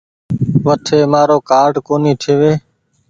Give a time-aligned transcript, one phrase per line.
[0.65, 2.53] وٺي مآرو ڪآرڊ ڪونيٚ ٺيوي۔